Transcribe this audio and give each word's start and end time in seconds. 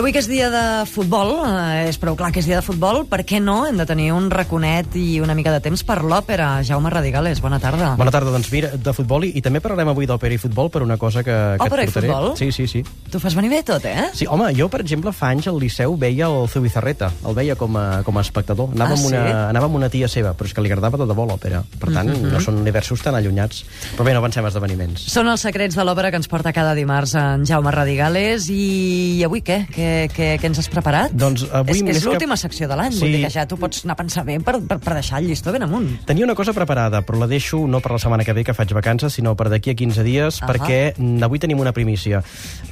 avui 0.00 0.12
que 0.14 0.20
és 0.22 0.28
dia 0.30 0.48
de 0.52 0.62
futbol, 0.88 1.34
eh, 1.44 1.88
és 1.90 1.98
prou 2.00 2.16
clar 2.16 2.30
que 2.32 2.40
és 2.40 2.46
dia 2.48 2.56
de 2.58 2.64
futbol, 2.64 3.02
per 3.08 3.20
què 3.28 3.38
no 3.42 3.66
hem 3.68 3.76
de 3.76 3.84
tenir 3.88 4.10
un 4.16 4.30
raconet 4.32 4.94
i 4.96 5.20
una 5.20 5.34
mica 5.36 5.52
de 5.52 5.60
temps 5.60 5.82
per 5.84 5.98
l'òpera? 6.02 6.62
Jaume 6.64 6.88
Radigales, 6.92 7.40
bona 7.44 7.58
tarda. 7.60 7.92
Bona 8.00 8.10
tarda, 8.14 8.32
doncs 8.32 8.48
mira, 8.52 8.70
de 8.76 8.94
futbol 8.96 9.26
i, 9.28 9.32
i 9.36 9.42
també 9.44 9.60
parlarem 9.60 9.90
avui 9.92 10.08
d'òpera 10.08 10.34
i 10.34 10.40
futbol 10.40 10.70
per 10.72 10.82
una 10.86 10.96
cosa 10.96 11.22
que, 11.22 11.34
que 11.60 11.66
Òpera 11.66 11.84
i 11.84 11.88
et 11.88 11.92
portaré. 11.92 12.08
futbol? 12.12 12.36
Sí, 12.40 12.48
sí, 12.52 12.66
sí. 12.70 12.82
Tu 13.12 13.20
fas 13.20 13.34
venir 13.36 13.50
bé 13.52 13.62
tot, 13.66 13.84
eh? 13.84 14.08
Sí, 14.16 14.24
home, 14.30 14.48
jo, 14.56 14.70
per 14.72 14.80
exemple, 14.80 15.12
fa 15.12 15.28
anys 15.34 15.50
al 15.52 15.60
Liceu 15.60 15.96
veia 16.00 16.30
el 16.30 16.48
Zubizarreta, 16.48 17.10
el 17.28 17.36
veia 17.36 17.56
com 17.60 17.76
a, 17.76 17.84
com 18.06 18.16
a 18.16 18.24
espectador. 18.24 18.70
Anava, 18.74 18.90
Ah, 18.90 18.96
amb 18.96 19.06
una, 19.10 19.20
sí? 19.26 19.34
anava 19.52 19.66
amb 19.68 19.76
una 19.82 19.88
tia 19.92 20.08
seva, 20.08 20.32
però 20.34 20.48
és 20.48 20.54
que 20.56 20.62
li 20.64 20.70
agradava 20.72 20.98
de 20.98 21.06
debò 21.12 21.26
l'òpera. 21.28 21.60
Per 21.78 21.92
tant, 21.92 22.08
Mhm. 22.10 22.32
no 22.32 22.40
són 22.40 22.56
universos 22.62 23.02
tan 23.02 23.14
allunyats. 23.14 23.64
Però 23.96 24.04
bé, 24.04 24.12
no 24.16 24.18
avancem 24.24 24.46
esdeveniments. 24.46 25.04
Són 25.12 25.28
els 25.28 25.40
secrets 25.44 25.76
de 25.76 25.84
l'òpera 25.84 26.10
que 26.10 26.16
ens 26.16 26.28
porta 26.28 26.52
cada 26.52 26.74
dimarts 26.74 27.14
en 27.14 27.44
Jaume 27.46 27.70
Radigales 27.70 28.48
i, 28.48 29.18
i 29.20 29.24
avui 29.24 29.42
què? 29.42 29.66
Què, 29.70 29.89
què, 30.14 30.28
què 30.40 30.46
ens 30.50 30.58
has 30.62 30.68
preparat? 30.72 31.12
Doncs 31.12 31.46
avui 31.52 31.76
és 31.78 31.82
que 31.82 31.90
és 31.90 32.02
que- 32.02 32.08
l'última 32.10 32.36
secció 32.36 32.68
de 32.68 32.76
l'any, 32.76 32.92
Sí. 32.92 33.00
vull 33.00 33.12
dir 33.12 33.22
que 33.24 33.30
ja 33.30 33.46
tu 33.46 33.56
pots 33.56 33.84
anar 33.84 33.94
a 33.94 33.96
pensar 33.96 34.24
bé 34.24 34.38
per, 34.40 34.60
per, 34.62 34.78
per 34.78 34.94
deixar 34.94 35.18
el 35.20 35.26
llistó 35.28 35.52
ben 35.52 35.62
amunt. 35.62 36.04
Tenia 36.06 36.24
una 36.24 36.34
cosa 36.34 36.52
preparada, 36.52 37.02
però 37.06 37.18
la 37.18 37.26
deixo 37.26 37.66
no 37.66 37.80
per 37.80 37.92
la 37.92 37.98
setmana 37.98 38.24
que 38.24 38.32
ve, 38.32 38.44
que 38.44 38.54
faig 38.54 38.72
vacances, 38.72 39.12
sinó 39.14 39.34
per 39.36 39.48
d'aquí 39.50 39.70
a 39.70 39.74
15 39.74 40.02
dies, 40.02 40.40
Ahà. 40.42 40.48
perquè 40.52 40.94
avui 41.24 41.38
tenim 41.38 41.58
una 41.60 41.72
primícia. 41.72 42.22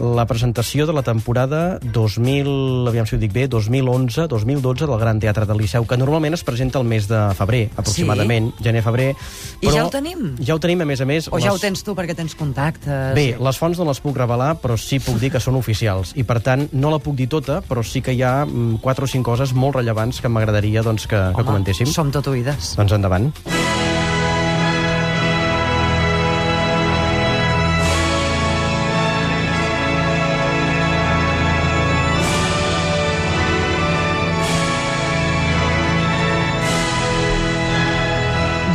La 0.00 0.26
presentació 0.26 0.86
de 0.86 0.92
la 0.92 1.02
temporada 1.02 1.78
2000, 1.82 2.86
aviam 2.88 3.06
si 3.06 3.16
ho 3.16 3.18
dic 3.18 3.32
bé, 3.32 3.48
2011-2012 3.48 4.86
del 4.86 4.98
Gran 4.98 5.18
Teatre 5.20 5.46
del 5.46 5.58
Liceu, 5.58 5.86
que 5.86 5.96
normalment 5.96 6.34
es 6.34 6.44
presenta 6.44 6.78
el 6.78 6.84
mes 6.84 7.08
de 7.08 7.18
febrer, 7.34 7.70
aproximadament, 7.76 8.52
gener-febrer. 8.62 9.14
I 9.60 9.70
ja 9.70 9.84
ho 9.86 9.90
tenim? 9.90 10.36
Ja 10.44 10.54
ho 10.54 10.60
tenim, 10.60 10.80
a 10.82 10.84
més 10.88 11.00
a 11.00 11.04
més. 11.06 11.28
O 11.30 11.38
ja 11.38 11.46
les- 11.52 11.54
ho 11.54 11.58
tens 11.58 11.82
tu 11.84 11.94
perquè 11.94 12.14
tens 12.14 12.34
contactes? 12.34 13.14
Bé, 13.14 13.36
les 13.40 13.58
fonts 13.58 13.78
no 13.78 13.84
les 13.84 14.00
puc 14.00 14.16
revelar, 14.16 14.56
però 14.60 14.76
sí 14.78 14.98
puc 15.00 15.18
dir 15.18 15.30
que 15.32 15.40
són 15.40 15.56
oficials. 15.56 16.12
I, 16.16 16.22
per 16.24 16.40
tant, 16.40 16.68
no 16.72 16.90
la 16.90 16.98
puc 16.98 17.07
dir 17.16 17.28
tota, 17.32 17.60
però 17.64 17.84
sí 17.86 18.02
que 18.04 18.14
hi 18.16 18.22
ha 18.22 18.42
mm, 18.46 18.80
quatre 18.84 19.08
o 19.08 19.10
cinc 19.10 19.26
coses 19.28 19.54
molt 19.54 19.80
rellevants 19.80 20.20
que 20.20 20.32
m'agradaria 20.32 20.84
doncs, 20.86 21.08
que, 21.10 21.20
que 21.36 21.46
comentéssim. 21.46 21.88
som 21.92 22.12
tot 22.14 22.32
oïdes. 22.32 22.74
Doncs 22.80 22.98
endavant. 22.98 23.32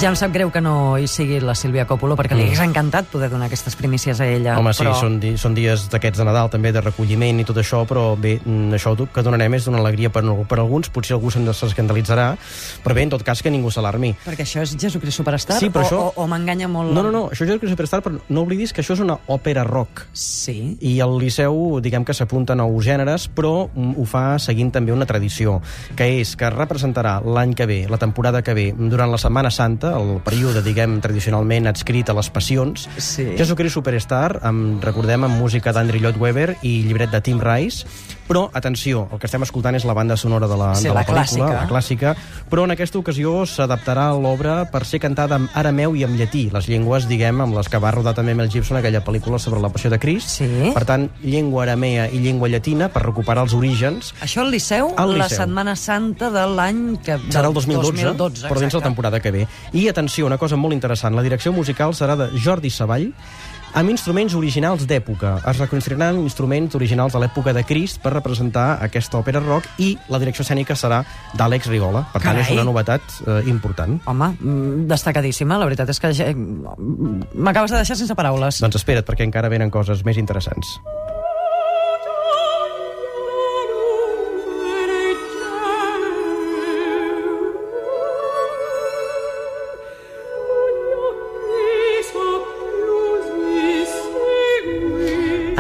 Ja 0.04 0.09
em 0.12 0.18
sap 0.20 0.34
greu 0.36 0.50
que 0.52 0.59
no 0.59 0.98
hi 1.00 1.06
sigui 1.08 1.38
la 1.40 1.54
Sílvia 1.56 1.86
Coppola, 1.88 2.18
perquè 2.20 2.36
li 2.36 2.44
hagués 2.44 2.59
encantat 2.59 3.06
poder 3.08 3.30
donar 3.32 3.46
aquestes 3.48 3.78
primícies 3.80 4.20
a 4.20 4.26
ella. 4.28 4.58
Mm. 4.58 4.60
Home, 4.60 4.73
sí, 4.76 4.82
però... 4.84 4.95
són, 5.00 5.14
di 5.22 5.30
són 5.40 5.54
dies 5.56 5.86
d'aquests 5.94 6.20
de 6.20 6.26
Nadal, 6.28 6.50
també 6.52 6.73
de 6.76 6.82
recolliment 6.84 7.38
i 7.40 7.45
tot 7.48 7.62
això, 7.62 7.86
però 7.88 8.02
bé, 8.20 8.34
mm, 8.42 8.76
això 8.76 8.92
que 9.00 9.23
donarem 9.23 9.56
és 9.56 9.64
d'una 9.64 9.80
alegria 9.80 10.12
per, 10.12 10.26
per 10.50 10.58
alguns, 10.60 10.90
potser 10.92 11.16
algú 11.16 11.32
se'n 11.32 11.48
s'escandalitzarà, 11.56 12.26
però 12.84 12.98
bé, 12.98 13.06
en 13.08 13.14
tot 13.14 13.23
cas, 13.23 13.40
que 13.40 13.54
ningú 13.54 13.72
s'alarmi. 13.72 14.10
Perquè 14.26 14.44
això 14.44 14.66
és 14.66 14.73
Jesucrist 14.76 15.22
Superstar? 15.22 15.62
Sí, 15.62 15.70
però 15.72 15.86
o, 15.86 15.88
això- 15.88 16.02
o, 16.10 16.26
o 16.26 16.28
m'enganya 16.28 16.67
molt? 16.67 16.92
No, 16.92 17.06
no, 17.08 17.16
no, 17.16 17.23
això 17.32 17.48
és 17.48 17.64
Superstar, 17.72 18.02
però 18.04 18.20
no 18.28 18.44
oblidis 18.44 18.76
que 18.76 18.84
això 18.84 18.98
és 19.00 19.06
una 19.06 19.16
òpera 19.32 19.64
rock. 19.64 20.04
Sí. 20.12 20.76
I 20.84 20.98
el 21.00 21.16
Liceu, 21.23 21.80
diguem 21.80 22.04
que 22.04 22.17
s'apunta 22.20 22.58
a 22.58 22.60
nous 22.60 22.84
gèneres, 22.84 23.30
però 23.32 23.70
mm, 23.72 23.95
ho 23.95 24.04
fa 24.04 24.26
seguint 24.36 24.76
també 24.76 24.92
una 24.92 25.08
tradició, 25.08 25.62
que 25.95 26.12
és 26.20 26.36
que 26.36 26.52
representarà 26.52 27.22
l'any 27.23 27.56
que 27.56 27.72
ve, 27.72 27.82
la 27.88 28.04
temporada 28.04 28.44
que 28.44 28.60
ve, 28.60 28.67
durant 28.76 29.08
la 29.08 29.23
Setmana 29.23 29.48
Santa, 29.48 29.92
el 29.95 30.19
període, 30.25 30.61
diguem, 30.66 30.99
tradicionalment 31.03 31.67
adscrit 31.72 32.09
a 32.09 32.13
les 32.17 32.30
passions, 32.33 32.88
Sí. 32.97 33.25
Jesucrist 33.38 33.73
Superstar, 33.77 34.39
amb, 34.43 34.83
recordem, 34.83 35.23
amb 35.23 35.39
música 35.39 35.71
d'Andrew 35.73 36.02
Lloyd 36.02 36.17
Webber 36.21 36.58
i 36.61 36.81
llibret 36.83 37.11
de 37.11 37.21
Tim 37.21 37.39
Rice, 37.42 37.86
però, 38.27 38.49
atenció, 38.53 39.08
el 39.11 39.20
que 39.20 39.27
estem 39.27 39.43
escoltant 39.43 39.76
és 39.76 39.83
la 39.86 39.93
banda 39.93 40.15
sonora 40.17 40.48
de 40.48 40.55
la, 40.58 40.73
Sí, 40.76 40.87
de 40.87 40.93
la, 40.93 41.02
la 41.02 41.05
pel·lícula, 41.05 41.23
clàssica. 41.23 41.53
la 41.61 41.67
clàssica, 41.67 42.15
però 42.49 42.64
en 42.64 42.71
aquesta 42.71 42.98
ocasió 42.99 43.45
s'adaptarà 43.45 44.09
a 44.11 44.17
l'obra 44.17 44.71
per 44.71 44.86
ser 44.86 44.99
cantada 45.03 45.36
en 45.36 45.49
arameu 45.53 45.95
i 45.95 46.03
en 46.08 46.15
llatí, 46.17 46.49
les 46.53 46.67
llengües, 46.71 47.08
diguem, 47.09 47.42
amb 47.43 47.55
les 47.58 47.67
que 47.70 47.77
va 47.83 47.92
rodar 47.92 48.14
també 48.15 48.33
Mel 48.33 48.49
Gibson 48.49 48.77
aquella 48.77 49.03
pel·lícula 49.03 49.39
sobre 49.39 49.59
la 49.59 49.70
passió 49.70 49.89
de 49.92 49.99
Crist. 49.99 50.30
Sí. 50.39 50.48
Per 50.73 50.86
tant, 50.87 51.09
llengua 51.21 51.64
aramea 51.64 52.08
i 52.09 52.20
llengua 52.23 52.48
llatina 52.49 52.87
per 52.89 53.03
recuperar 53.03 53.43
els 53.43 53.53
orígens. 53.53 54.14
Això 54.21 54.42
al 54.42 54.52
Liceu, 54.52 54.93
Al 54.98 55.17
la 55.17 55.26
Liceu. 55.26 55.43
Setmana 55.43 55.76
Santa 55.76 56.30
de 56.32 56.45
l'any... 56.48 56.98
que 57.03 57.17
Serà 57.30 57.48
el 57.49 57.53
2012, 57.53 57.92
2012 57.92 58.48
però 58.48 58.59
dins 58.64 58.73
la 58.73 58.82
temporada 58.82 59.20
que 59.20 59.32
ve. 59.32 59.48
I, 59.73 59.83
atenció, 59.89 60.26
una 60.26 60.38
cosa 60.38 60.55
molt 60.55 60.73
interessant, 60.73 61.16
la 61.16 61.23
direcció 61.26 61.52
musical 61.54 61.94
serà 61.94 62.16
de 62.20 62.30
Jordi 62.39 62.70
Savall, 62.70 63.10
amb 63.73 63.89
instruments 63.89 64.36
originals 64.38 64.83
d'època. 64.86 65.39
Es 65.49 65.58
reconstruiran 65.58 66.20
instruments 66.21 66.76
originals 66.77 67.14
de 67.16 67.20
l'època 67.23 67.54
de 67.58 67.64
Crist 67.66 67.99
per 68.04 68.11
representar 68.14 68.77
aquesta 68.86 69.17
òpera 69.17 69.42
rock 69.42 69.66
i 69.82 69.95
la 70.14 70.20
direcció 70.21 70.44
escènica 70.45 70.76
serà 70.77 71.02
d'Àlex 71.33 71.71
Rigola. 71.71 72.04
Per 72.14 72.21
tant, 72.21 72.36
Carai. 72.36 72.44
és 72.45 72.52
una 72.54 72.64
novetat 72.67 73.02
eh, 73.26 73.39
important. 73.49 73.98
Home, 74.05 74.30
mm, 74.39 74.86
destacadíssima, 74.94 75.58
la 75.58 75.66
veritat 75.66 75.89
és 75.89 76.00
que 76.00 76.14
ja- 76.14 76.30
m'acabes 76.36 77.71
de 77.71 77.77
deixar 77.82 77.98
sense 77.98 78.14
paraules. 78.15 78.61
Doncs 78.61 78.76
espera't, 78.77 79.05
perquè 79.08 79.26
encara 79.26 79.50
venen 79.50 79.71
coses 79.73 80.05
més 80.05 80.17
interessants. 80.21 80.77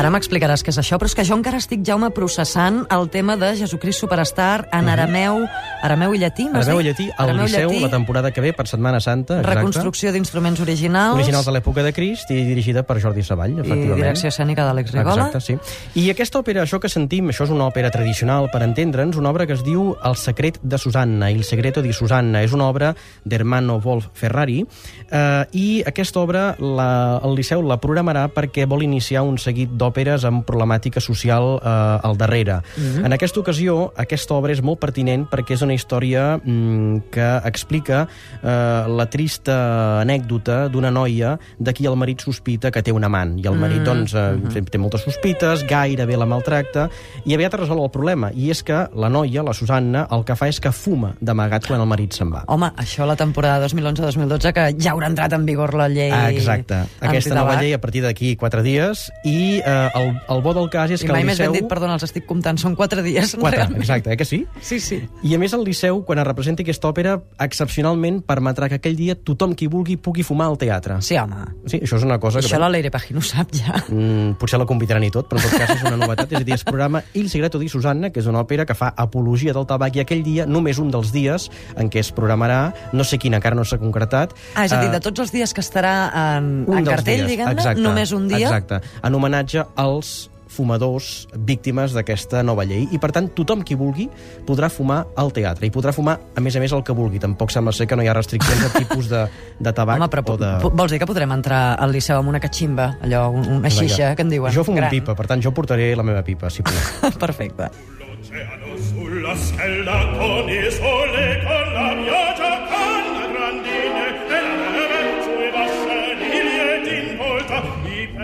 Ara 0.03 0.09
m'explicaràs 0.11 0.65
què 0.67 0.73
és 0.73 0.77
això, 0.81 0.97
però 0.99 1.07
és 1.07 1.13
que 1.15 1.23
jo 1.23 1.31
encara 1.37 1.61
estic, 1.61 1.79
Jaume, 1.87 2.09
processant 2.11 2.81
el 2.91 3.05
tema 3.07 3.37
de 3.39 3.53
Jesucrist 3.55 4.01
Superstar 4.03 4.65
en 4.75 4.89
arameu, 4.91 5.37
arameu 5.79 6.11
i 6.11 6.19
llatí, 6.19 6.49
m'has 6.51 6.67
Arameu 6.67 6.81
i 6.81 6.87
llatí, 6.89 7.05
al 7.07 7.29
Arameu 7.29 7.45
i 7.47 7.47
Liceu, 7.47 7.69
llatí, 7.69 7.83
la 7.85 7.89
temporada 7.93 8.31
que 8.35 8.43
ve, 8.43 8.51
per 8.51 8.65
Setmana 8.67 8.99
Santa, 8.99 9.37
exacte. 9.37 9.53
reconstrucció 9.55 10.11
d'instruments 10.11 10.59
originals, 10.59 11.15
Originals 11.15 11.47
de 11.47 11.53
l'època 11.55 11.85
de 11.87 11.93
Crist 11.95 12.33
i 12.35 12.41
dirigida 12.49 12.83
per 12.83 12.97
Jordi 12.99 13.23
Savall, 13.23 13.53
i 13.55 13.61
efectivament. 13.63 14.01
direcció 14.01 14.33
escènica 14.33 14.65
d'Àlex 14.67 14.91
Rigola. 14.91 15.29
Exacte, 15.29 15.39
sí. 15.39 16.03
I 16.03 16.09
aquesta 16.11 16.41
òpera, 16.43 16.67
això 16.67 16.81
que 16.83 16.91
sentim, 16.91 17.31
això 17.31 17.47
és 17.47 17.55
una 17.55 17.69
òpera 17.71 17.93
tradicional, 17.95 18.49
per 18.51 18.59
entendre'ns, 18.67 19.15
una 19.15 19.31
obra 19.31 19.47
que 19.47 19.55
es 19.55 19.63
diu 19.63 19.93
El 20.03 20.19
secret 20.19 20.59
de 20.59 20.81
Susanna, 20.83 21.31
Il 21.31 21.45
segreto 21.47 21.79
di 21.79 21.95
Susanna. 21.95 22.43
És 22.43 22.51
una 22.51 22.67
obra 22.67 22.91
d'Hermano 23.23 23.79
Wolf 23.79 24.11
Ferrari, 24.19 24.65
eh, 25.07 25.47
i 25.55 25.79
aquesta 25.87 26.19
obra 26.19 26.43
la, 26.59 27.21
el 27.23 27.39
Liceu 27.39 27.63
la 27.63 27.79
programarà 27.79 28.27
perquè 28.27 28.67
vol 28.67 28.83
iniciar 28.83 29.23
un 29.23 29.39
seguit 29.39 29.71
d'òperes 29.93 30.25
amb 30.25 30.41
problemàtica 30.47 31.01
social 31.01 31.59
eh, 31.61 32.07
al 32.07 32.17
darrere. 32.17 32.61
En 33.05 33.13
aquesta 33.13 33.39
ocasió, 33.39 33.91
aquesta 33.95 34.33
obra 34.33 34.53
és 34.53 34.61
molt 34.65 34.81
pertinent 34.81 35.27
perquè 35.29 35.53
és 35.53 35.61
una 35.61 35.75
història 35.77 36.39
mm, 36.39 37.09
que 37.13 37.29
explica 37.45 38.07
eh, 38.41 38.49
la 38.89 39.05
trista 39.13 40.01
anècdota 40.01 40.67
d'una 40.73 40.91
noia 40.91 41.37
de 41.59 41.73
qui 41.73 41.85
el 41.85 41.97
marit 41.99 42.23
sospita 42.25 42.71
que 42.71 42.81
té 42.81 42.91
un 42.91 43.05
amant. 43.05 43.37
I 43.37 43.47
el 43.51 43.59
marit, 43.59 43.83
doncs, 43.85 44.15
eh, 44.17 44.63
té 44.63 44.81
moltes 44.81 45.05
sospites, 45.05 45.65
gairebé 45.69 46.17
la 46.17 46.25
maltracta, 46.29 46.87
i 47.25 47.35
aviat 47.35 47.59
resol 47.59 47.83
el 47.83 47.91
problema. 47.93 48.31
I 48.33 48.49
és 48.53 48.63
que 48.65 48.85
la 48.95 49.11
noia, 49.13 49.43
la 49.45 49.53
Susanna, 49.53 50.07
el 50.11 50.25
que 50.25 50.37
fa 50.39 50.49
és 50.49 50.59
que 50.63 50.73
fuma 50.73 51.13
d'amagat 51.21 51.67
quan 51.69 51.83
el 51.83 51.89
marit 51.89 52.17
se'n 52.17 52.33
va. 52.33 52.43
Home, 52.47 52.71
això 52.81 53.05
la 53.05 53.17
temporada 53.19 53.67
2011-2012, 53.67 54.53
que 54.55 54.67
ja 54.79 54.95
haurà 54.95 55.11
entrat 55.11 55.37
en 55.37 55.45
vigor 55.45 55.75
la 55.77 55.89
llei 55.91 56.11
Ah, 56.13 56.29
exacte. 56.31 56.83
Aquesta 57.03 57.35
nova 57.35 57.57
llei 57.61 57.73
a 57.75 57.81
partir 57.81 58.03
d'aquí 58.03 58.35
quatre 58.39 58.63
dies 58.65 59.07
i 59.27 59.59
eh, 59.59 59.82
el, 59.93 60.09
el 60.29 60.41
bo 60.45 60.53
del 60.55 60.69
cas 60.73 60.91
és 60.93 61.03
I 61.03 61.07
que 61.07 61.15
mai 61.15 61.23
el 61.23 61.29
més 61.31 61.39
ben 61.39 61.51
Liceu... 61.51 61.61
dit, 61.61 61.69
perdona, 61.69 61.97
els 61.97 62.05
estic 62.07 62.25
comptant, 62.29 62.59
són 62.61 62.77
quatre 62.79 63.03
dies. 63.05 63.35
Quatre, 63.39 63.63
realment. 63.63 63.81
exacte, 63.81 64.13
eh 64.13 64.17
que 64.19 64.25
sí? 64.25 64.43
Sí, 64.61 64.79
sí. 64.83 65.01
I 65.23 65.35
a 65.35 65.39
més 65.41 65.53
el 65.57 65.63
Liceu, 65.67 66.03
quan 66.07 66.21
es 66.21 66.27
representi 66.27 66.65
aquesta 66.65 66.89
òpera, 66.91 67.17
excepcionalment 67.43 68.21
permetrà 68.27 68.69
que 68.71 68.79
aquell 68.81 68.97
dia 68.99 69.15
tothom 69.15 69.55
qui 69.57 69.67
vulgui 69.71 69.97
pugui 69.97 70.23
fumar 70.23 70.49
al 70.51 70.57
teatre. 70.61 70.99
Sí, 71.01 71.17
home. 71.19 71.45
Sí, 71.65 71.79
això 71.83 71.99
és 71.99 72.07
una 72.07 72.19
cosa 72.19 72.41
que... 72.41 72.47
Això 72.49 72.61
la 72.61 72.69
Leire 72.73 72.91
Pagino 72.93 73.21
ho 73.21 73.25
sap 73.25 73.53
ja. 73.55 73.77
Mm, 73.87 74.37
potser 74.41 74.59
la 74.61 74.67
convidaran 74.69 75.03
i 75.05 75.11
tot, 75.13 75.29
però 75.29 75.41
en 75.41 75.47
tot 75.49 75.59
cas 75.59 75.75
és 75.77 75.85
una 75.87 75.97
novetat. 75.99 76.31
És 76.31 76.41
a 76.41 76.47
dir, 76.47 76.55
es 76.55 76.65
programa 76.67 77.03
Il 77.13 77.29
segreto 77.29 77.59
di 77.61 77.69
Susanna, 77.69 78.11
que 78.13 78.21
és 78.23 78.29
una 78.29 78.43
òpera 78.43 78.67
que 78.69 78.77
fa 78.77 78.93
apologia 78.97 79.53
del 79.55 79.67
tabac, 79.69 79.97
i 79.97 80.03
aquell 80.03 80.23
dia, 80.25 80.47
només 80.49 80.79
un 80.81 80.91
dels 80.93 81.13
dies 81.13 81.49
en 81.79 81.89
què 81.93 82.01
es 82.03 82.11
programarà, 82.15 82.73
no 82.93 83.05
sé 83.07 83.19
quin 83.21 83.37
encara 83.37 83.57
no 83.57 83.65
s'ha 83.67 83.79
concretat... 83.81 84.35
Ah, 84.53 84.65
és 84.65 84.73
a 84.73 84.81
dir, 84.81 84.89
eh, 84.89 84.95
de 84.97 85.01
tots 85.03 85.23
els 85.25 85.33
dies 85.33 85.53
que 85.53 85.63
estarà 85.63 85.93
en, 86.37 86.51
un 86.69 86.81
en 86.81 86.87
cartell, 86.87 87.25
diguem-ne, 87.29 87.75
només 87.81 88.13
un 88.15 88.27
dia. 88.31 88.47
Exacte, 88.47 88.81
en 89.03 89.17
homenatge 89.17 89.65
als 89.75 90.29
fumadors 90.53 91.27
víctimes 91.33 91.95
d'aquesta 91.95 92.43
nova 92.45 92.61
llei 92.61 92.83
i 92.93 92.99
per 93.01 93.09
tant 93.11 93.25
tothom 93.33 93.63
qui 93.65 93.73
vulgui 93.73 94.05
podrà 94.45 94.67
fumar 94.69 94.99
al 95.17 95.31
teatre 95.33 95.65
i 95.65 95.71
podrà 95.73 95.89
fumar 95.95 96.19
a 96.37 96.43
més 96.45 96.53
a 96.53 96.61
més 96.61 96.75
el 96.77 96.83
que 96.85 96.93
vulgui 96.93 97.17
tampoc 97.17 97.49
sembla 97.49 97.73
ser 97.73 97.87
que 97.89 97.97
no 97.97 98.03
hi 98.05 98.09
ha 98.11 98.13
restriccions 98.13 98.61
de 98.61 98.69
tipus 98.83 99.09
de, 99.09 99.23
de 99.57 99.73
tabac 99.73 99.97
Home, 99.97 100.09
però 100.13 100.21
o 100.29 100.37
de... 100.37 100.51
vols 100.69 100.93
dir 100.93 100.99
que 101.01 101.09
podrem 101.09 101.33
entrar 101.33 101.73
al 101.81 101.89
Liceu 101.91 102.19
amb 102.21 102.29
una 102.29 102.39
catximba, 102.43 102.99
allò, 103.01 103.31
un- 103.33 103.49
una 103.57 103.71
xixa, 103.73 104.13
que 104.15 104.21
en 104.21 104.29
diuen? 104.29 104.53
jo 104.53 104.63
fumo 104.63 104.77
Gran. 104.77 104.91
pipa, 104.93 105.15
per 105.17 105.25
tant 105.25 105.41
jo 105.41 105.49
portaré 105.57 105.95
la 105.97 106.03
meva 106.05 106.21
pipa 106.21 106.51
si 106.53 106.61
puc. 106.61 106.77
Perfecte. 107.25 107.71
L'oceano 107.97 108.77
sulla 108.77 109.33
stella 109.35 109.97
con 110.17 110.49
i 110.53 110.61
sole, 110.69 111.25
con 111.43 111.73
la 111.73 111.89
pioggia, 111.97 112.53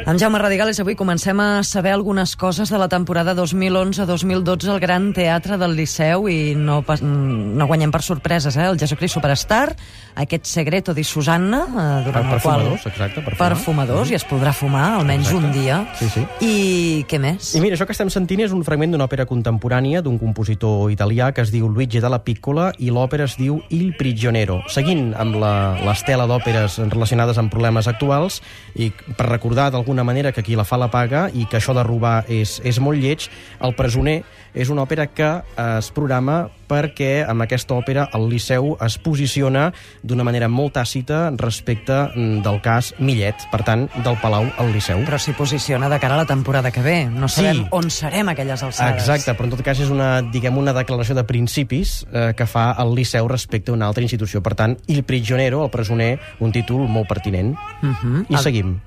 Amb 0.10 0.18
Jaume 0.18 0.40
Radigales 0.42 0.80
avui 0.82 0.96
comencem 0.98 1.38
a 1.38 1.62
saber 1.62 1.92
algunes 1.94 2.32
coses 2.36 2.72
de 2.74 2.78
la 2.82 2.88
temporada 2.90 3.36
2011-2012 3.38 4.70
al 4.74 4.80
Gran 4.82 5.12
Teatre 5.14 5.54
del 5.62 5.76
Liceu 5.78 6.26
i 6.26 6.56
no, 6.58 6.80
pas- 6.82 7.04
no 7.06 7.68
guanyem 7.70 7.92
per 7.94 8.02
sorpreses, 8.02 8.56
eh? 8.58 8.66
El 8.66 8.80
Jesucrist 8.82 9.14
Superstar, 9.20 9.76
aquest 10.18 10.48
Segreto 10.50 10.96
di 10.98 11.04
Susanna, 11.04 11.60
eh, 11.68 12.06
durant 12.08 12.26
Per- 12.26 12.40
el 12.40 12.42
qual... 12.42 12.64
perfumadors, 12.64 12.88
exacte, 12.90 13.22
per 13.22 13.36
fumar. 13.36 13.50
Perfumadors, 13.54 14.10
i 14.10 14.16
es 14.18 14.26
podrà 14.26 14.52
fumar 14.52 14.96
almenys 14.96 15.28
Exacte. 15.30 15.46
un 15.46 15.54
dia. 15.54 15.78
Sí, 16.00 16.10
sí. 16.10 16.26
I 16.42 17.06
què 17.06 17.20
més? 17.22 17.52
I 17.54 17.62
mira, 17.62 17.78
això 17.78 17.86
que 17.86 17.94
estem 17.94 18.10
sentint 18.10 18.42
és 18.48 18.56
un 18.58 18.66
fragment 18.66 18.96
d'una 18.98 19.06
òpera 19.06 19.28
contemporània 19.30 20.02
d'un 20.02 20.18
compositor 20.18 20.90
italià 20.90 21.30
que 21.38 21.46
es 21.46 21.54
diu 21.54 21.70
Luigi 21.70 22.02
della 22.02 22.24
Piccola 22.26 22.72
i 22.80 22.90
l'òpera 22.90 23.30
es 23.30 23.38
diu 23.38 23.62
Il 23.70 23.94
Prigioniero. 23.94 24.64
Seguint 24.74 25.14
amb 25.14 25.38
la- 25.38 25.78
l'estela 25.86 26.26
d'òperes 26.26 26.80
relacionades 26.90 27.38
amb 27.38 27.54
problemes 27.54 27.86
actuals 27.88 28.42
i 28.74 28.90
per 28.90 29.30
recordar 29.30 29.70
d'alguna 29.70 29.99
manera 30.04 30.32
que 30.32 30.44
qui 30.44 30.56
la 30.56 30.66
fa 30.66 30.78
la 30.78 30.90
paga 30.92 31.30
i 31.34 31.46
que 31.46 31.58
això 31.58 31.74
de 31.74 31.84
robar 31.84 32.24
és, 32.28 32.60
és 32.64 32.80
molt 32.80 33.00
lleig, 33.00 33.30
El 33.60 33.74
presoner 33.76 34.24
és 34.54 34.70
una 34.70 34.82
òpera 34.82 35.06
que 35.08 35.28
eh, 35.28 35.78
es 35.78 35.92
programa 35.92 36.50
perquè 36.70 37.26
amb 37.28 37.42
aquesta 37.42 37.74
òpera 37.74 38.08
el 38.14 38.28
Liceu 38.30 38.76
es 38.86 38.98
posiciona 39.02 39.72
d'una 40.04 40.24
manera 40.24 40.48
molt 40.50 40.74
tàcita 40.78 41.32
respecte 41.38 41.94
mm, 42.16 42.42
del 42.46 42.60
cas 42.62 42.94
Millet, 43.00 43.36
per 43.52 43.64
tant, 43.66 43.88
del 44.06 44.18
Palau 44.22 44.46
al 44.58 44.72
Liceu. 44.74 45.02
Però 45.06 45.18
s'hi 45.18 45.34
posiciona 45.38 45.90
de 45.90 46.00
cara 46.00 46.14
a 46.14 46.22
la 46.24 46.26
temporada 46.30 46.72
que 46.72 46.82
ve. 46.82 47.06
No 47.10 47.28
sabem 47.28 47.64
Sí. 47.64 47.68
on 47.72 47.90
serem 47.90 48.30
aquelles 48.30 48.62
alçades. 48.64 49.02
Exacte, 49.02 49.34
però 49.34 49.46
en 49.50 49.56
tot 49.56 49.62
cas 49.66 49.80
és 49.80 49.90
una, 49.90 50.22
diguem, 50.22 50.58
una 50.58 50.74
declaració 50.74 51.16
de 51.16 51.24
principis 51.24 52.06
eh, 52.14 52.34
que 52.38 52.46
fa 52.46 52.72
el 52.80 52.94
Liceu 52.96 53.28
respecte 53.28 53.72
a 53.72 53.74
una 53.74 53.88
altra 53.88 54.04
institució. 54.04 54.42
Per 54.42 54.56
tant, 54.56 54.78
Il 54.88 55.04
Prigioniero, 55.04 55.64
el 55.64 55.72
presoner, 55.72 56.20
un 56.40 56.52
títol 56.52 56.88
molt 56.88 57.08
pertinent. 57.08 57.56
Uh 57.82 57.94
-huh. 57.94 58.26
I 58.30 58.38
seguim. 58.38 58.80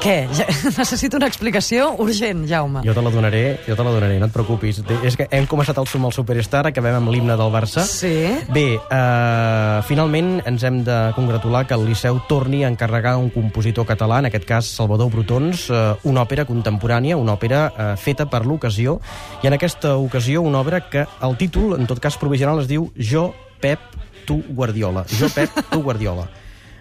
Què? 0.00 0.14
Ja, 0.32 0.46
necessito 0.80 1.18
una 1.20 1.28
explicació 1.28 1.90
urgent, 2.00 2.46
Jaume. 2.48 2.82
Jo 2.86 2.94
te 2.96 3.02
la 3.04 3.12
donaré, 3.12 3.42
jo 3.66 3.76
te 3.76 3.84
la 3.84 3.92
donaré, 3.92 4.16
no 4.20 4.28
et 4.30 4.34
preocupis. 4.34 4.80
És 5.06 5.16
que 5.18 5.26
hem 5.36 5.46
començat 5.50 5.78
el 5.80 5.88
som 5.90 6.06
al 6.08 6.14
Superstar, 6.16 6.64
acabem 6.70 6.96
amb 6.98 7.12
l'himne 7.12 7.36
del 7.38 7.52
Barça. 7.52 7.84
Sí? 7.86 8.12
Bé, 8.54 8.64
eh, 8.80 9.76
finalment 9.88 10.40
ens 10.48 10.64
hem 10.64 10.82
de 10.86 10.98
congratular 11.16 11.66
que 11.68 11.76
el 11.76 11.86
Liceu 11.88 12.20
torni 12.28 12.64
a 12.64 12.72
encarregar 12.72 13.16
un 13.20 13.30
compositor 13.34 13.86
català, 13.88 14.20
en 14.24 14.30
aquest 14.30 14.48
cas 14.48 14.72
Salvador 14.80 15.12
Brutons, 15.12 15.68
eh, 15.68 15.84
una 16.08 16.24
òpera 16.24 16.46
contemporània, 16.48 17.20
una 17.20 17.36
òpera 17.36 17.62
eh, 17.70 17.92
feta 18.00 18.28
per 18.30 18.46
l'ocasió, 18.46 18.98
i 19.44 19.52
en 19.52 19.58
aquesta 19.58 19.96
ocasió 20.00 20.42
una 20.42 20.60
obra 20.64 20.86
que 20.88 21.04
el 21.04 21.36
títol, 21.36 21.76
en 21.78 21.86
tot 21.90 22.00
cas 22.00 22.16
provisional, 22.16 22.64
es 22.64 22.70
diu 22.70 22.90
Jo, 22.96 23.30
Pep, 23.60 23.80
tu, 24.24 24.40
Guardiola. 24.48 25.04
Jo, 25.18 25.28
Pep, 25.34 25.50
tu, 25.68 25.82
Guardiola. 25.84 26.30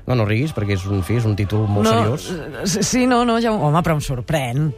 No, 0.09 0.15
no 0.17 0.25
riguis, 0.25 0.51
perquè 0.57 0.73
és 0.73 0.85
un, 0.89 1.03
fi, 1.05 1.19
és 1.21 1.25
un 1.29 1.35
títol 1.37 1.67
molt 1.69 1.85
no, 1.85 1.91
seriós. 1.93 2.23
eh, 2.33 2.83
Sí, 2.83 3.05
no, 3.05 3.21
no, 3.29 3.37
Jaume. 3.39 3.61
Home, 3.69 3.81
però 3.85 3.93
em 3.99 4.01
sorprèn. 4.01 4.71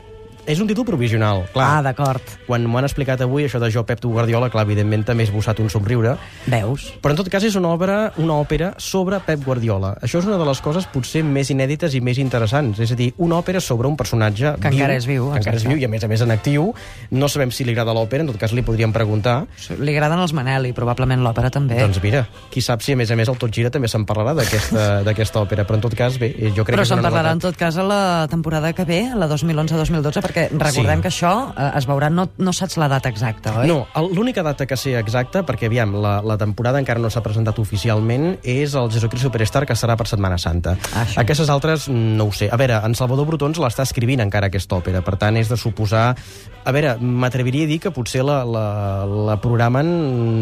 És 0.50 0.60
un 0.60 0.68
títol 0.68 0.86
provisional, 0.88 1.44
clar. 1.54 1.68
Ah, 1.78 1.82
d'acord. 1.86 2.22
Quan 2.48 2.64
m'ho 2.66 2.80
han 2.80 2.88
explicat 2.88 3.22
avui, 3.22 3.46
això 3.46 3.60
de 3.62 3.70
Jo, 3.72 3.84
Pep, 3.86 4.00
tu, 4.02 4.10
Guardiola, 4.12 4.50
clar, 4.50 4.64
evidentment 4.66 5.04
també 5.06 5.24
he 5.24 5.28
esbossat 5.30 5.60
un 5.62 5.70
somriure, 5.70 6.16
Veus? 6.50 6.88
Però 7.02 7.14
en 7.14 7.20
tot 7.20 7.30
cas 7.30 7.46
és 7.46 7.56
una 7.60 7.70
obra, 7.70 7.98
una 8.18 8.40
òpera 8.42 8.72
sobre 8.82 9.20
Pep 9.22 9.44
Guardiola. 9.46 9.94
Això 10.02 10.20
és 10.20 10.26
una 10.26 10.40
de 10.42 10.48
les 10.50 10.62
coses 10.66 10.88
potser 10.90 11.22
més 11.24 11.52
inèdites 11.54 11.94
i 11.94 12.02
més 12.02 12.18
interessants. 12.18 12.82
És 12.82 12.92
a 12.92 12.98
dir, 12.98 13.12
una 13.22 13.38
òpera 13.38 13.62
sobre 13.62 13.88
un 13.88 13.96
personatge 14.00 14.56
Que 14.62 14.72
encara 14.74 14.98
és 14.98 15.06
viu, 15.06 15.30
que 15.32 15.44
encara 15.44 15.62
és 15.62 15.68
viu 15.68 15.78
i 15.78 15.86
a 15.86 15.92
més 15.92 16.04
a 16.04 16.10
més 16.10 16.26
en 16.26 16.34
actiu. 16.34 16.72
No 17.12 17.30
sabem 17.30 17.54
si 17.54 17.64
li 17.68 17.76
agrada 17.76 17.94
l'òpera, 17.94 18.26
en 18.26 18.34
tot 18.34 18.42
cas 18.42 18.56
li 18.58 18.66
podríem 18.66 18.92
preguntar. 18.96 19.46
Li 19.78 19.94
agraden 19.94 20.26
els 20.26 20.34
Manel 20.34 20.72
i 20.72 20.74
probablement 20.74 21.22
l'òpera 21.22 21.54
també. 21.54 21.78
Doncs 21.80 22.02
mira, 22.02 22.26
qui 22.50 22.66
sap 22.66 22.82
si 22.82 22.96
a 22.96 23.00
més 23.00 23.14
a 23.14 23.20
més 23.20 23.30
el 23.30 23.38
Tot 23.38 23.54
Gira 23.54 23.70
també 23.70 23.88
se'n 23.92 24.08
parlarà 24.10 24.34
d'aquesta 24.34 25.40
òpera. 25.46 25.68
Però 25.70 25.78
en 25.78 25.86
tot 25.86 25.96
cas, 25.98 26.18
bé, 26.18 26.34
jo 26.56 26.66
crec 26.66 26.74
Però 26.74 26.82
que 26.82 26.90
és 26.90 26.94
se'n 26.96 27.06
parlarà 27.06 27.36
en 27.38 27.46
tot 27.46 27.58
cas 27.58 27.78
a 27.78 27.86
la 27.86 28.02
temporada 28.32 28.74
que 28.74 28.86
ve, 28.90 29.04
a 29.12 29.16
la 29.16 29.30
2011-2012, 29.30 30.31
perquè 30.32 30.48
recordem 30.56 31.02
Sí. 31.02 31.04
que 31.04 31.12
això 31.12 31.34
eh, 31.54 31.72
es 31.78 31.88
veurà, 31.88 32.10
no, 32.10 32.30
no 32.38 32.54
saps 32.56 32.78
la 32.82 32.88
data 32.88 33.10
exacta, 33.12 33.60
oi? 33.62 33.68
No, 33.68 33.86
l'única 34.16 34.42
data 34.44 34.66
que 34.66 34.78
sé 34.80 34.96
exacta, 34.98 35.44
perquè 35.46 35.68
aviam, 35.70 35.94
la, 36.02 36.22
la 36.24 36.38
temporada 36.40 36.80
encara 36.80 37.00
no 37.04 37.12
s'ha 37.12 37.22
presentat 37.22 37.60
oficialment, 37.60 38.38
és 38.44 38.74
el 38.80 38.90
Jesucrist 38.92 39.28
Superstar, 39.28 39.66
que 39.68 39.76
serà 39.76 39.98
per 40.00 40.08
Setmana 40.08 40.38
Santa. 40.42 40.78
Ah, 40.96 41.04
això. 41.06 41.20
Aquestes 41.22 41.52
altres 41.52 41.90
no 41.92 42.30
ho 42.30 42.32
sé. 42.32 42.50
A 42.52 42.58
veure, 42.58 42.80
en 42.86 42.96
Salvador 42.96 43.28
Brutons 43.28 43.60
l'està 43.62 43.84
escrivint 43.84 44.24
encara 44.24 44.48
aquesta 44.48 44.80
òpera, 44.80 45.04
per 45.06 45.18
tant 45.22 45.38
és 45.38 45.52
de 45.52 45.58
suposar... 45.60 46.16
A 46.64 46.72
veure, 46.76 46.92
m'atreviria 47.02 47.66
a 47.66 47.70
dir 47.72 47.80
que 47.82 47.90
potser 47.90 48.22
la, 48.22 48.44
la, 48.46 48.64
la 49.32 49.36
programen 49.42 49.88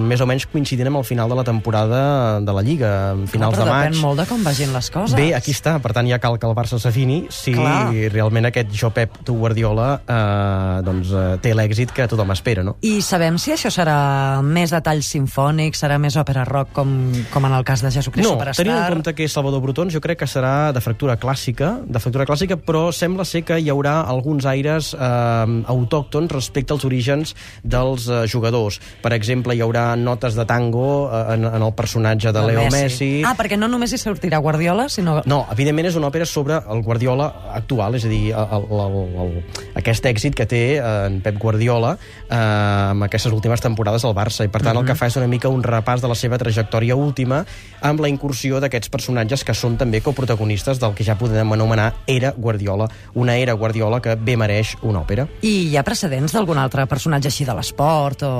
més 0.10 0.20
o 0.20 0.26
menys 0.28 0.44
coincidint 0.52 0.90
amb 0.90 1.00
el 1.00 1.06
final 1.08 1.30
de 1.32 1.36
la 1.38 1.46
temporada 1.48 2.02
de 2.44 2.56
la 2.58 2.64
Lliga, 2.66 2.90
finals 3.32 3.56
Però 3.56 3.64
de 3.64 3.72
maig. 3.72 3.94
depèn 3.94 4.02
molt 4.04 4.20
de 4.20 4.26
com 4.28 4.44
vagin 4.44 4.74
les 4.76 4.90
coses. 4.92 5.16
Bé, 5.16 5.30
aquí 5.38 5.54
està, 5.56 5.78
per 5.80 5.94
tant 5.96 6.10
ja 6.12 6.20
cal 6.20 6.36
que 6.36 6.50
el 6.50 6.56
Barça 6.58 6.76
s'afini 6.82 7.22
si 7.32 7.54
Clar. 7.56 7.94
realment 8.12 8.50
aquest 8.50 8.74
Jo 8.76 8.90
Pep, 8.92 9.16
tu 9.24 9.38
Guardiola 9.40 9.88
eh, 10.04 10.82
doncs, 10.84 11.14
eh, 11.16 11.38
té 11.40 11.54
l'èxit 11.56 11.94
que 11.96 12.10
tothom 12.12 12.36
espera, 12.36 12.66
no? 12.68 12.76
I 12.84 13.00
sabem 13.06 13.40
si 13.40 13.56
això 13.56 13.72
serà 13.72 14.42
més 14.44 14.76
detalls 14.76 15.08
sinfònics, 15.16 15.80
serà 15.86 16.02
més 16.04 16.20
òpera 16.20 16.44
rock, 16.50 16.74
com, 16.76 16.92
com 17.32 17.48
en 17.48 17.56
el 17.62 17.64
cas 17.64 17.86
de 17.86 17.94
Jesucrist 17.96 18.28
No, 18.28 18.36
Superstar? 18.36 18.66
tenint 18.66 18.76
en 18.82 18.98
compte 18.98 19.16
que 19.16 19.24
és 19.24 19.32
Salvador 19.40 19.64
Brutons, 19.64 19.96
jo 19.96 20.04
crec 20.04 20.20
que 20.26 20.28
serà 20.28 20.74
de 20.76 20.84
factura 20.84 21.16
clàssica, 21.16 21.78
de 21.88 22.04
factura 22.04 22.28
clàssica, 22.28 22.60
però 22.60 22.90
sembla 22.92 23.24
ser 23.24 23.46
que 23.48 23.56
hi 23.64 23.72
haurà 23.72 24.02
alguns 24.04 24.44
aires 24.50 24.92
eh, 25.00 25.64
autòctons 25.72 26.09
respecte 26.30 26.74
als 26.74 26.86
orígens 26.86 27.36
dels 27.64 28.08
eh, 28.10 28.26
jugadors. 28.32 28.80
Per 29.04 29.14
exemple, 29.14 29.56
hi 29.56 29.62
haurà 29.62 29.96
notes 30.00 30.36
de 30.36 30.46
tango 30.50 31.10
eh, 31.12 31.36
en, 31.36 31.46
en 31.46 31.62
el 31.62 31.74
personatge 31.74 32.32
de, 32.32 32.40
De 32.40 32.48
Leo 32.48 32.68
Messi. 32.72 33.12
Ah, 33.26 33.36
perquè 33.38 33.58
no 33.60 33.70
només 33.70 33.94
hi 33.94 34.02
sortirà 34.02 34.40
Guardiola, 34.42 34.90
sinó... 34.90 35.20
No, 35.30 35.44
evidentment 35.54 35.90
és 35.92 36.00
una 36.00 36.10
òpera 36.10 36.26
sobre 36.26 36.60
el 36.60 36.84
Guardiola 36.84 37.30
actual, 37.54 37.96
és 38.00 38.06
a 38.06 38.12
dir, 38.12 38.34
el, 38.34 38.66
el, 38.70 38.84
el, 38.86 39.16
el, 39.24 39.62
aquest 39.80 40.10
èxit 40.10 40.38
que 40.38 40.48
té 40.50 40.64
eh, 40.78 40.84
en 41.08 41.20
Pep 41.26 41.38
Guardiola 41.42 41.96
eh, 41.96 42.36
amb 42.36 43.06
aquestes 43.08 43.34
últimes 43.36 43.62
temporades 43.62 44.06
al 44.08 44.16
Barça, 44.18 44.48
i 44.48 44.52
per 44.52 44.64
tant 44.66 44.80
el 44.80 44.88
que 44.88 44.98
fa 44.98 45.10
és 45.10 45.18
una 45.20 45.30
mica 45.30 45.52
un 45.52 45.64
repàs 45.66 46.02
de 46.04 46.10
la 46.10 46.18
seva 46.18 46.40
trajectòria 46.42 46.98
última 46.98 47.44
amb 47.86 48.02
la 48.02 48.10
incursió 48.12 48.60
d'aquests 48.64 48.92
personatges 48.92 49.44
que 49.46 49.56
són 49.56 49.78
també 49.80 50.02
coprotagonistes 50.02 50.80
del 50.82 50.96
que 50.98 51.06
ja 51.08 51.18
podem 51.20 51.54
anomenar 51.56 51.92
era 52.08 52.34
Guardiola, 52.36 52.90
una 53.14 53.38
era 53.38 53.54
Guardiola 53.54 54.02
que 54.02 54.16
bé 54.16 54.36
mereix 54.40 54.76
una 54.82 55.04
òpera. 55.04 55.28
I 55.42 55.54
hi 55.70 55.78
ha 55.78 55.84
precedents 55.84 55.99
d'algun 56.08 56.58
altre 56.58 56.86
personatge 56.88 57.28
així 57.28 57.46
de 57.46 57.54
l'esport 57.58 58.22
o 58.24 58.32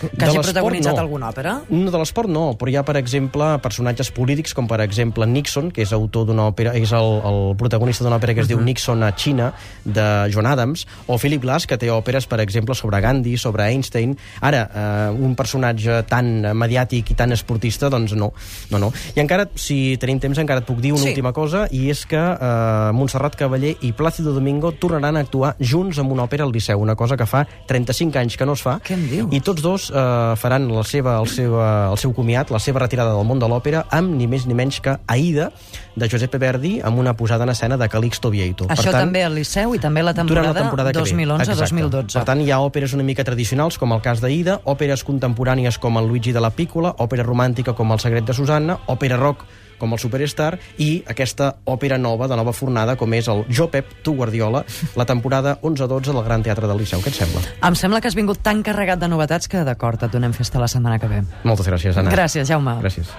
que 0.00 0.10
De 0.12 0.24
hagi 0.26 0.38
protagonitzat 0.38 0.94
no. 0.94 1.00
alguna 1.02 1.30
òpera? 1.32 1.54
No, 1.68 1.90
de 1.90 1.98
l'esport 1.98 2.28
no, 2.30 2.54
però 2.58 2.70
hi 2.70 2.76
ha, 2.76 2.84
per 2.86 2.96
exemple, 3.00 3.58
personatges 3.64 4.10
polítics, 4.14 4.54
com 4.54 4.68
per 4.68 4.80
exemple 4.84 5.26
Nixon, 5.26 5.70
que 5.74 5.82
és 5.82 5.92
autor 5.92 6.26
d'una 6.28 6.48
òpera, 6.52 6.74
és 6.78 6.92
el, 6.92 7.10
el 7.24 7.40
protagonista 7.58 8.04
d'una 8.04 8.18
òpera 8.20 8.34
que 8.34 8.44
es 8.44 8.48
diu 8.48 8.60
Nixon 8.60 9.02
a 9.02 9.10
Xina, 9.16 9.52
de 9.84 10.06
John 10.32 10.46
Adams, 10.46 10.86
o 11.06 11.18
Philip 11.18 11.42
Glass, 11.42 11.66
que 11.66 11.78
té 11.78 11.88
òperes, 11.90 12.26
per 12.28 12.40
exemple, 12.44 12.74
sobre 12.74 13.00
Gandhi, 13.00 13.36
sobre 13.38 13.64
Einstein. 13.70 14.16
Ara, 14.40 14.68
eh, 14.68 15.10
un 15.18 15.34
personatge 15.34 16.02
tan 16.08 16.42
mediàtic 16.54 17.10
i 17.10 17.14
tan 17.18 17.32
esportista, 17.32 17.88
doncs 17.90 18.12
no. 18.14 18.32
no, 18.70 18.78
no. 18.78 18.92
I 19.16 19.20
encara, 19.24 19.48
si 19.56 19.96
tenim 20.00 20.20
temps, 20.20 20.38
encara 20.38 20.60
et 20.60 20.66
puc 20.68 20.78
dir 20.84 20.92
una 20.92 21.02
Sí. 21.02 21.14
última 21.14 21.32
cosa, 21.32 21.66
i 21.72 21.88
és 21.90 22.04
que 22.06 22.18
eh, 22.18 22.90
Montserrat 22.92 23.36
Cavaller 23.36 23.76
i 23.80 23.92
Plácido 23.92 24.32
Domingo 24.34 24.72
tornaran 24.72 25.16
a 25.16 25.20
actuar 25.24 25.54
junts 25.58 25.98
amb 25.98 26.12
una 26.12 26.24
òpera 26.26 26.44
al 26.44 26.52
Liceu, 26.52 26.78
una 26.80 26.94
cosa 26.96 27.07
que 27.16 27.26
fa 27.26 27.46
35 27.66 28.18
anys 28.18 28.36
que 28.36 28.44
no 28.44 28.52
es 28.52 28.62
fa, 28.62 28.78
Què 28.84 28.94
em 28.94 29.06
dius? 29.08 29.28
i 29.32 29.40
tots 29.40 29.62
dos 29.62 29.88
eh, 29.90 30.34
faran 30.36 30.68
la 30.68 30.84
seva, 30.84 31.18
el, 31.22 31.28
seu, 31.28 31.56
el 31.60 31.96
seu 31.98 32.12
comiat, 32.12 32.50
la 32.50 32.58
seva 32.60 32.80
retirada 32.84 33.14
del 33.16 33.24
món 33.24 33.38
de 33.38 33.48
l'òpera, 33.48 33.86
amb 33.90 34.12
ni 34.18 34.26
més 34.26 34.46
ni 34.46 34.54
menys 34.54 34.80
que 34.84 34.98
Aida, 35.06 35.50
de 35.96 36.08
Giuseppe 36.08 36.38
Verdi, 36.38 36.80
amb 36.84 36.98
una 36.98 37.14
posada 37.16 37.44
en 37.44 37.50
escena 37.50 37.76
de 37.76 37.88
Calixto 37.88 38.30
Vieito. 38.30 38.66
Això 38.68 38.92
també 38.92 39.24
al 39.24 39.34
Liceu 39.34 39.74
i 39.74 39.78
també 39.78 40.02
la 40.02 40.14
temporada, 40.14 40.52
la 40.52 40.60
temporada 40.60 40.92
que 40.92 41.02
ve. 41.02 41.22
Exacte. 41.22 41.74
2011-2012. 41.74 42.18
Per 42.18 42.24
tant, 42.24 42.42
hi 42.42 42.50
ha 42.50 42.60
òperes 42.60 42.94
una 42.94 43.06
mica 43.06 43.24
tradicionals, 43.24 43.78
com 43.78 43.92
el 43.92 44.02
cas 44.04 44.20
d'Aida, 44.20 44.60
òperes 44.64 45.04
contemporànies 45.06 45.78
com 45.78 45.98
el 45.98 46.06
Luigi 46.08 46.32
de 46.32 46.40
la 46.42 46.50
Pícola, 46.50 46.94
òpera 46.98 47.26
romàntica 47.26 47.74
com 47.74 47.92
el 47.92 48.02
Secret 48.02 48.26
de 48.26 48.34
Susanna, 48.36 48.78
òpera 48.86 49.16
rock 49.18 49.44
com 49.78 49.94
el 49.94 50.02
Superstar, 50.02 50.58
i 50.78 51.02
aquesta 51.08 51.54
òpera 51.66 51.98
nova, 51.98 52.28
de 52.28 52.36
nova 52.38 52.52
fornada, 52.52 52.96
com 52.98 53.14
és 53.14 53.28
el 53.28 53.44
Jo 53.48 53.68
Pep, 53.72 54.02
tu 54.02 54.14
Guardiola, 54.18 54.64
la 54.98 55.06
temporada 55.06 55.58
11-12 55.62 56.12
del 56.12 56.24
Gran 56.24 56.42
Teatre 56.46 56.68
del 56.70 56.78
Liceu. 56.82 57.02
Què 57.04 57.12
et 57.12 57.20
sembla? 57.20 57.42
Em 57.68 57.78
sembla 57.78 58.02
que 58.02 58.10
has 58.10 58.18
vingut 58.18 58.42
tan 58.44 58.62
carregat 58.66 59.00
de 59.00 59.08
novetats 59.10 59.48
que, 59.48 59.64
d'acord, 59.66 60.02
et 60.02 60.12
donem 60.12 60.34
festa 60.36 60.60
la 60.60 60.68
setmana 60.70 60.98
que 60.98 61.10
ve. 61.10 61.22
Moltes 61.48 61.68
gràcies, 61.68 61.96
Anna. 61.96 62.12
Gràcies, 62.14 62.48
Jaume. 62.48 62.78
Gràcies. 62.82 63.10